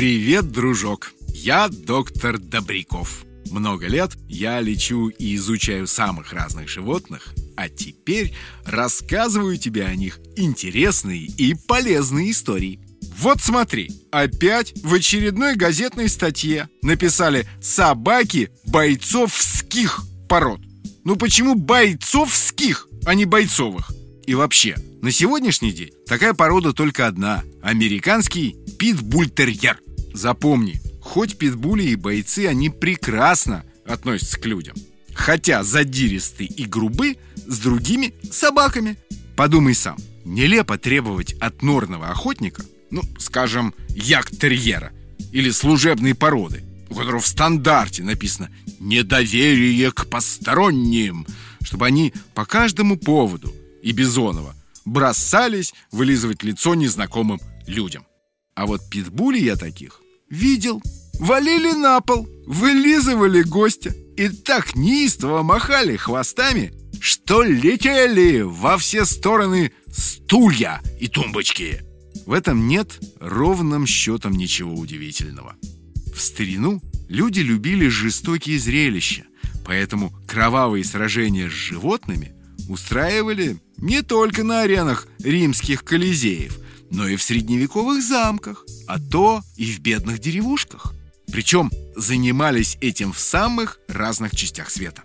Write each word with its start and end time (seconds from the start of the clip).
Привет, 0.00 0.50
дружок! 0.50 1.12
Я 1.28 1.68
доктор 1.68 2.38
Добряков. 2.38 3.26
Много 3.50 3.86
лет 3.86 4.12
я 4.30 4.58
лечу 4.62 5.08
и 5.08 5.34
изучаю 5.34 5.86
самых 5.86 6.32
разных 6.32 6.70
животных, 6.70 7.34
а 7.54 7.68
теперь 7.68 8.32
рассказываю 8.64 9.58
тебе 9.58 9.84
о 9.84 9.94
них 9.94 10.18
интересные 10.36 11.26
и 11.26 11.54
полезные 11.68 12.30
истории. 12.30 12.80
Вот 13.18 13.42
смотри, 13.42 13.90
опять 14.10 14.72
в 14.82 14.94
очередной 14.94 15.54
газетной 15.54 16.08
статье 16.08 16.70
написали 16.80 17.46
«собаки 17.60 18.48
бойцовских 18.64 20.00
пород». 20.30 20.62
Ну 21.04 21.16
почему 21.16 21.56
бойцовских, 21.56 22.88
а 23.04 23.14
не 23.14 23.26
бойцовых? 23.26 23.92
И 24.26 24.34
вообще, 24.34 24.76
на 25.02 25.12
сегодняшний 25.12 25.72
день 25.72 25.90
такая 26.06 26.32
порода 26.32 26.72
только 26.72 27.06
одна– 27.06 27.42
американский 27.62 28.56
питбультерьер. 28.78 29.78
Запомни, 30.12 30.80
хоть 31.00 31.38
питбули 31.38 31.84
и 31.84 31.96
бойцы, 31.96 32.46
они 32.46 32.70
прекрасно 32.70 33.64
относятся 33.86 34.38
к 34.38 34.46
людям. 34.46 34.76
Хотя 35.14 35.62
задиристы 35.62 36.44
и 36.44 36.64
грубы 36.64 37.16
с 37.46 37.58
другими 37.58 38.14
собаками. 38.30 38.96
Подумай 39.36 39.74
сам, 39.74 39.96
нелепо 40.24 40.78
требовать 40.78 41.34
от 41.34 41.62
норного 41.62 42.08
охотника, 42.08 42.62
ну, 42.90 43.02
скажем, 43.18 43.74
як-терьера 43.88 44.92
или 45.32 45.50
служебной 45.50 46.14
породы, 46.14 46.64
у 46.88 46.94
которого 46.94 47.20
в 47.20 47.26
стандарте 47.26 48.02
написано 48.02 48.50
«недоверие 48.78 49.92
к 49.92 50.06
посторонним», 50.06 51.26
чтобы 51.62 51.86
они 51.86 52.12
по 52.34 52.44
каждому 52.44 52.96
поводу 52.96 53.54
и 53.82 53.92
Бизонова 53.92 54.54
бросались 54.84 55.72
вылизывать 55.92 56.42
лицо 56.42 56.74
незнакомым 56.74 57.40
людям. 57.66 58.04
А 58.54 58.66
вот 58.66 58.82
питбули 58.90 59.38
я 59.38 59.56
таких 59.56 59.99
видел. 60.30 60.82
Валили 61.18 61.72
на 61.72 62.00
пол, 62.00 62.26
вылизывали 62.46 63.42
гостя 63.42 63.94
и 64.16 64.28
так 64.28 64.74
неистово 64.74 65.42
махали 65.42 65.96
хвостами, 65.96 66.72
что 67.00 67.42
летели 67.42 68.40
во 68.40 68.78
все 68.78 69.04
стороны 69.04 69.72
стулья 69.92 70.80
и 70.98 71.08
тумбочки. 71.08 71.82
В 72.26 72.32
этом 72.32 72.68
нет 72.68 72.98
ровным 73.18 73.86
счетом 73.86 74.32
ничего 74.32 74.74
удивительного. 74.74 75.56
В 76.14 76.20
старину 76.20 76.80
люди 77.08 77.40
любили 77.40 77.88
жестокие 77.88 78.58
зрелища, 78.58 79.24
поэтому 79.64 80.12
кровавые 80.26 80.84
сражения 80.84 81.48
с 81.48 81.52
животными 81.52 82.32
устраивали 82.68 83.58
не 83.78 84.02
только 84.02 84.44
на 84.44 84.62
аренах 84.62 85.08
римских 85.22 85.84
колизеев, 85.84 86.58
но 86.90 87.08
и 87.08 87.16
в 87.16 87.22
средневековых 87.22 88.02
замках, 88.02 88.64
а 88.86 88.98
то 88.98 89.42
и 89.56 89.72
в 89.72 89.80
бедных 89.80 90.18
деревушках. 90.18 90.94
Причем 91.30 91.70
занимались 91.96 92.76
этим 92.80 93.12
в 93.12 93.18
самых 93.18 93.78
разных 93.88 94.34
частях 94.34 94.70
света. 94.70 95.02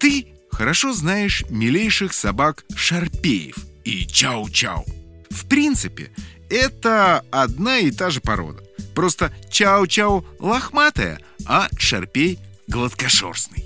Ты 0.00 0.28
хорошо 0.50 0.92
знаешь 0.92 1.44
милейших 1.50 2.14
собак 2.14 2.64
шарпеев 2.74 3.56
и 3.84 4.06
чау-чау. 4.06 4.84
В 5.30 5.46
принципе, 5.46 6.10
это 6.48 7.24
одна 7.30 7.78
и 7.78 7.90
та 7.90 8.10
же 8.10 8.20
порода. 8.20 8.62
Просто 8.94 9.32
чау-чау 9.50 10.24
лохматая, 10.38 11.20
а 11.44 11.68
шарпей 11.78 12.38
гладкошерстный. 12.68 13.64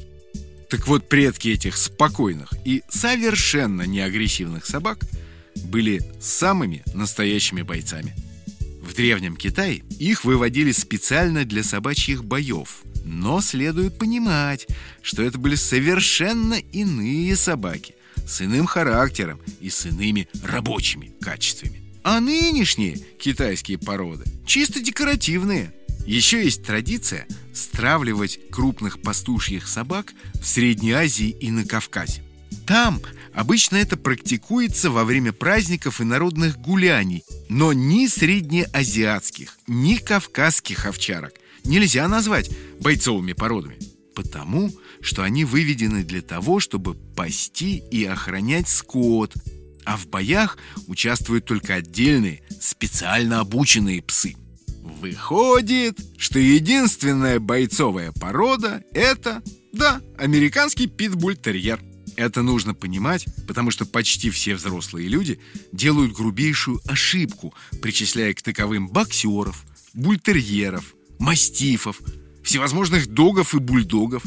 Так 0.68 0.86
вот, 0.86 1.08
предки 1.08 1.48
этих 1.48 1.76
спокойных 1.76 2.52
и 2.64 2.82
совершенно 2.88 3.82
неагрессивных 3.82 4.66
собак 4.66 4.98
были 5.56 6.02
самыми 6.20 6.82
настоящими 6.94 7.62
бойцами. 7.62 8.14
В 8.82 8.94
Древнем 8.94 9.36
Китае 9.36 9.82
их 9.98 10.24
выводили 10.24 10.72
специально 10.72 11.44
для 11.44 11.62
собачьих 11.62 12.24
боев. 12.24 12.82
Но 13.04 13.40
следует 13.40 13.98
понимать, 13.98 14.66
что 15.02 15.22
это 15.22 15.38
были 15.38 15.54
совершенно 15.54 16.54
иные 16.54 17.36
собаки 17.36 17.94
с 18.26 18.42
иным 18.42 18.66
характером 18.66 19.40
и 19.60 19.70
с 19.70 19.86
иными 19.86 20.28
рабочими 20.42 21.12
качествами. 21.20 21.82
А 22.02 22.20
нынешние 22.20 22.98
китайские 23.18 23.78
породы 23.78 24.24
чисто 24.46 24.80
декоративные. 24.80 25.72
Еще 26.06 26.42
есть 26.42 26.64
традиция 26.64 27.26
стравливать 27.52 28.40
крупных 28.50 29.00
пастушьих 29.02 29.68
собак 29.68 30.14
в 30.34 30.46
Средней 30.46 30.92
Азии 30.92 31.28
и 31.28 31.50
на 31.50 31.64
Кавказе. 31.64 32.22
Там 32.70 33.02
обычно 33.34 33.78
это 33.78 33.96
практикуется 33.96 34.92
во 34.92 35.04
время 35.04 35.32
праздников 35.32 36.00
и 36.00 36.04
народных 36.04 36.56
гуляний, 36.56 37.24
но 37.48 37.72
ни 37.72 38.06
среднеазиатских, 38.06 39.58
ни 39.66 39.96
кавказских 39.96 40.86
овчарок 40.86 41.32
нельзя 41.64 42.06
назвать 42.06 42.48
бойцовыми 42.78 43.32
породами, 43.32 43.76
потому 44.14 44.70
что 45.00 45.24
они 45.24 45.44
выведены 45.44 46.04
для 46.04 46.22
того, 46.22 46.60
чтобы 46.60 46.94
пасти 46.94 47.82
и 47.90 48.04
охранять 48.04 48.68
скот, 48.68 49.34
а 49.84 49.96
в 49.96 50.06
боях 50.06 50.56
участвуют 50.86 51.46
только 51.46 51.74
отдельные, 51.74 52.40
специально 52.60 53.40
обученные 53.40 54.00
псы. 54.00 54.36
Выходит, 55.00 55.98
что 56.18 56.38
единственная 56.38 57.40
бойцовая 57.40 58.12
порода– 58.12 58.84
это, 58.94 59.42
да, 59.72 60.00
американский 60.16 60.86
питбуль-терьер. 60.86 61.80
Это 62.16 62.42
нужно 62.42 62.74
понимать, 62.74 63.26
потому 63.46 63.70
что 63.70 63.86
почти 63.86 64.30
все 64.30 64.54
взрослые 64.54 65.08
люди 65.08 65.40
делают 65.72 66.12
грубейшую 66.12 66.80
ошибку, 66.86 67.54
причисляя 67.80 68.34
к 68.34 68.42
таковым 68.42 68.88
боксеров, 68.88 69.64
бультерьеров, 69.94 70.94
мастифов, 71.18 72.00
всевозможных 72.42 73.06
догов 73.06 73.54
и 73.54 73.58
бульдогов. 73.58 74.24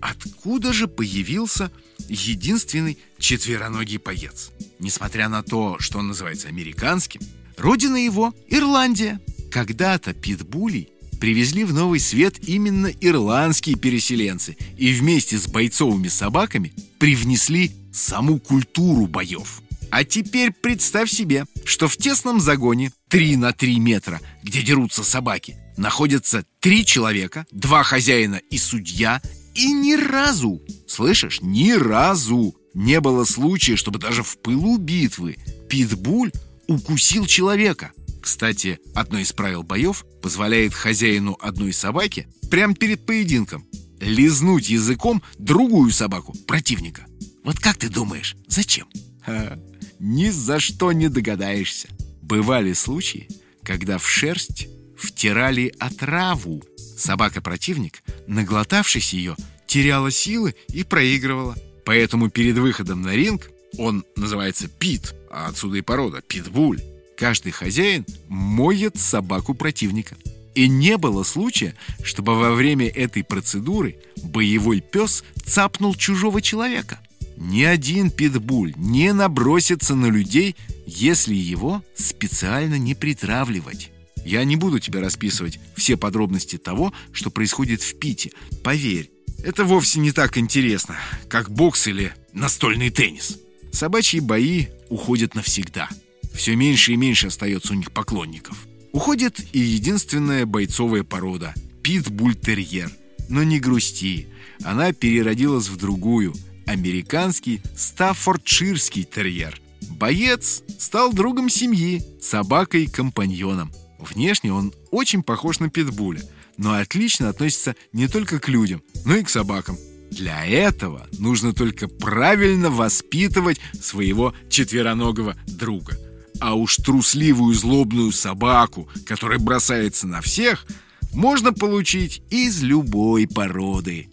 Откуда 0.00 0.72
же 0.72 0.86
появился 0.86 1.70
единственный 2.08 2.98
четвероногий 3.18 3.98
поец? 3.98 4.50
Несмотря 4.78 5.28
на 5.28 5.42
то, 5.42 5.78
что 5.78 5.98
он 5.98 6.08
называется 6.08 6.48
американским, 6.48 7.20
родина 7.56 7.96
его– 7.96 8.34
Ирландия. 8.48 9.20
Когда-то 9.50 10.14
питбулей 10.14 10.90
привезли 11.24 11.64
в 11.64 11.72
новый 11.72 12.00
свет 12.00 12.34
именно 12.46 12.88
ирландские 13.00 13.76
переселенцы 13.76 14.58
и 14.76 14.92
вместе 14.92 15.38
с 15.38 15.46
бойцовыми 15.48 16.08
собаками 16.08 16.74
привнесли 16.98 17.72
саму 17.94 18.38
культуру 18.38 19.06
боев. 19.06 19.62
А 19.90 20.04
теперь 20.04 20.52
представь 20.52 21.10
себе, 21.10 21.46
что 21.64 21.88
в 21.88 21.96
тесном 21.96 22.40
загоне 22.40 22.92
3 23.08 23.36
на 23.36 23.54
3 23.54 23.78
метра, 23.78 24.20
где 24.42 24.60
дерутся 24.60 25.02
собаки, 25.02 25.56
находятся 25.78 26.44
три 26.60 26.84
человека, 26.84 27.46
два 27.50 27.84
хозяина 27.84 28.42
и 28.50 28.58
судья, 28.58 29.22
и 29.54 29.72
ни 29.72 29.94
разу, 29.94 30.60
слышишь, 30.86 31.38
ни 31.40 31.72
разу 31.72 32.54
не 32.74 33.00
было 33.00 33.24
случая, 33.24 33.76
чтобы 33.76 33.98
даже 33.98 34.22
в 34.22 34.36
пылу 34.42 34.76
битвы 34.76 35.38
питбуль 35.70 36.32
укусил 36.66 37.24
человека. 37.24 37.92
Кстати, 38.24 38.80
одно 38.94 39.18
из 39.18 39.34
правил 39.34 39.62
боев 39.62 40.06
позволяет 40.22 40.72
хозяину 40.72 41.36
одной 41.42 41.74
собаки 41.74 42.26
прямо 42.50 42.74
перед 42.74 43.04
поединком 43.04 43.66
лизнуть 44.00 44.70
языком 44.70 45.22
другую 45.38 45.90
собаку 45.90 46.34
противника. 46.46 47.04
Вот 47.44 47.58
как 47.58 47.76
ты 47.76 47.90
думаешь, 47.90 48.34
зачем? 48.48 48.88
Ха, 49.26 49.58
ни 49.98 50.30
за 50.30 50.58
что 50.58 50.92
не 50.92 51.10
догадаешься. 51.10 51.88
Бывали 52.22 52.72
случаи, 52.72 53.28
когда 53.62 53.98
в 53.98 54.08
шерсть 54.08 54.68
втирали 54.96 55.74
отраву. 55.78 56.64
Собака-противник, 56.96 58.02
наглотавшись 58.26 59.12
ее, 59.12 59.36
теряла 59.66 60.10
силы 60.10 60.54
и 60.68 60.82
проигрывала. 60.82 61.56
Поэтому 61.84 62.30
перед 62.30 62.56
выходом 62.56 63.02
на 63.02 63.14
ринг 63.14 63.50
он 63.76 64.02
называется 64.16 64.68
пит, 64.68 65.14
а 65.30 65.48
отсюда 65.48 65.76
и 65.76 65.82
порода 65.82 66.22
питбуль. 66.22 66.80
Каждый 67.16 67.52
хозяин 67.52 68.04
моет 68.28 68.96
собаку 68.96 69.54
противника. 69.54 70.16
И 70.54 70.68
не 70.68 70.96
было 70.96 71.24
случая, 71.24 71.74
чтобы 72.02 72.36
во 72.36 72.52
время 72.52 72.88
этой 72.88 73.24
процедуры 73.24 73.96
боевой 74.22 74.80
пес 74.80 75.24
цапнул 75.44 75.94
чужого 75.94 76.40
человека. 76.40 77.00
Ни 77.36 77.62
один 77.62 78.10
питбуль 78.10 78.74
не 78.76 79.12
набросится 79.12 79.94
на 79.96 80.06
людей, 80.06 80.54
если 80.86 81.34
его 81.34 81.82
специально 81.96 82.78
не 82.78 82.94
притравливать. 82.94 83.90
Я 84.24 84.44
не 84.44 84.56
буду 84.56 84.78
тебе 84.78 85.00
расписывать 85.00 85.58
все 85.76 85.96
подробности 85.96 86.56
того, 86.56 86.92
что 87.12 87.30
происходит 87.30 87.82
в 87.82 87.98
Пите. 87.98 88.30
Поверь, 88.62 89.10
это 89.42 89.64
вовсе 89.64 89.98
не 90.00 90.12
так 90.12 90.38
интересно, 90.38 90.96
как 91.28 91.50
бокс 91.50 91.86
или 91.88 92.12
настольный 92.32 92.90
теннис. 92.90 93.38
Собачьи 93.72 94.20
бои 94.20 94.66
уходят 94.88 95.34
навсегда. 95.34 95.88
Все 96.34 96.56
меньше 96.56 96.92
и 96.92 96.96
меньше 96.96 97.28
остается 97.28 97.72
у 97.72 97.76
них 97.76 97.92
поклонников. 97.92 98.66
Уходит 98.92 99.40
и 99.52 99.58
единственная 99.58 100.46
бойцовая 100.46 101.02
порода– 101.04 101.54
питбультерьер. 101.82 102.90
Но 103.28 103.42
не 103.42 103.58
грусти, 103.58 104.28
она 104.62 104.92
переродилась 104.92 105.68
в 105.68 105.76
другую– 105.76 106.34
американский 106.66 107.60
стаффордширский 107.76 109.04
терьер. 109.04 109.60
Боец 109.90 110.62
стал 110.78 111.12
другом 111.12 111.48
семьи, 111.48 112.02
собакой-компаньоном. 112.20 113.72
Внешне 113.98 114.52
он 114.52 114.72
очень 114.90 115.22
похож 115.22 115.60
на 115.60 115.70
питбуля, 115.70 116.22
но 116.56 116.74
отлично 116.74 117.28
относится 117.28 117.76
не 117.92 118.08
только 118.08 118.38
к 118.38 118.48
людям, 118.48 118.82
но 119.04 119.16
и 119.16 119.22
к 119.22 119.30
собакам. 119.30 119.76
Для 120.10 120.44
этого 120.44 121.06
нужно 121.18 121.52
только 121.52 121.88
правильно 121.88 122.70
воспитывать 122.70 123.60
своего 123.80 124.34
четвероногого 124.48 125.36
друга. 125.46 125.98
А 126.44 126.52
уж 126.52 126.76
трусливую 126.76 127.54
злобную 127.54 128.12
собаку, 128.12 128.86
которая 129.06 129.38
бросается 129.38 130.06
на 130.06 130.20
всех, 130.20 130.66
можно 131.14 131.54
получить 131.54 132.22
из 132.28 132.62
любой 132.62 133.26
породы. 133.26 134.10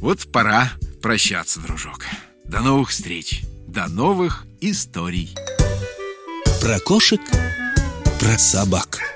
Вот 0.00 0.32
пора 0.32 0.72
прощаться, 1.00 1.60
дружок. 1.60 2.04
До 2.44 2.62
новых 2.62 2.90
встреч, 2.90 3.42
до 3.68 3.86
новых 3.86 4.44
историй. 4.60 5.32
Про 6.60 6.80
кошек, 6.80 7.20
про 8.18 8.36
собак. 8.36 9.07